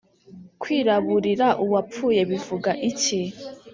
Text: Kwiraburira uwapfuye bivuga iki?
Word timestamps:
Kwiraburira 0.61 1.47
uwapfuye 1.63 2.21
bivuga 2.29 2.71
iki? 2.89 3.21